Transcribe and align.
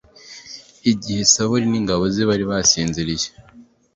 igihe 0.91 1.21
sawuli 1.31 1.65
n 1.69 1.73
ingabo 1.79 2.03
ze 2.13 2.23
bari 2.29 2.43
basinziriye 2.51 3.27